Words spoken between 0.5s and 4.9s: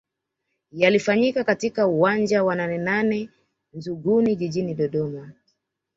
Yalifanyika katika uwanja wa Nanenane Nzuguni Jijini